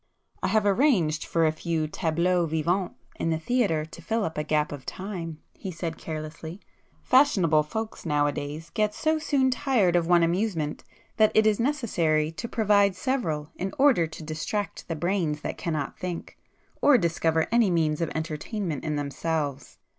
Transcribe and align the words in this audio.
"I 0.41 0.47
have 0.47 0.65
arranged 0.65 1.25
for 1.25 1.45
a 1.45 1.51
few 1.51 1.87
'tableaux 1.87 2.47
vivants' 2.47 2.95
in 3.17 3.29
the 3.29 3.37
theatre 3.37 3.85
to 3.85 4.01
fill 4.01 4.23
up 4.23 4.35
a 4.35 4.43
gap 4.43 4.71
of 4.71 4.83
time;"—he 4.83 5.69
said 5.69 5.99
carelessly—"Fashionable 5.99 7.61
folks 7.61 8.03
now 8.03 8.25
a 8.25 8.31
days 8.31 8.71
get 8.73 8.95
so 8.95 9.19
soon 9.19 9.51
tired 9.51 9.95
of 9.95 10.07
one 10.07 10.23
amusement 10.23 10.83
that 11.17 11.31
it 11.35 11.45
is 11.45 11.59
necessary 11.59 12.31
to 12.31 12.47
provide 12.47 12.95
several 12.95 13.51
in 13.57 13.73
order 13.77 14.07
to 14.07 14.23
distract 14.23 14.87
the 14.87 14.95
brains 14.95 15.41
that 15.41 15.59
cannot 15.59 15.99
think, 15.99 16.35
or 16.81 16.97
discover 16.97 17.45
any 17.51 17.69
means 17.69 18.01
of 18.01 18.09
entertainment 18.15 18.83
in 18.83 18.95
themselves. 18.95 19.77